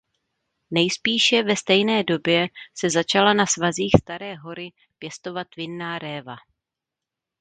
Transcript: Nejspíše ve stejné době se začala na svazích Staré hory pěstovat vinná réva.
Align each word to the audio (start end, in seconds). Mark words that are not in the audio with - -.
Nejspíše 0.71 1.43
ve 1.43 1.55
stejné 1.55 2.03
době 2.03 2.47
se 2.75 2.89
začala 2.89 3.33
na 3.33 3.45
svazích 3.45 3.91
Staré 4.01 4.35
hory 4.35 4.71
pěstovat 4.99 5.47
vinná 5.57 5.99
réva. 5.99 6.35